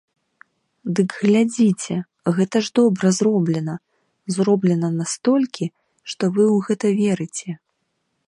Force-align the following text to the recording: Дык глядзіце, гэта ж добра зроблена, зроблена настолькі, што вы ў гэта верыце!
Дык 0.99 1.09
глядзіце, 1.17 1.97
гэта 2.37 2.57
ж 2.67 2.71
добра 2.79 3.07
зроблена, 3.19 3.75
зроблена 4.35 4.89
настолькі, 4.99 5.65
што 6.15 6.23
вы 6.39 6.43
ў 6.55 6.57
гэта 6.67 6.87
верыце! 7.03 7.49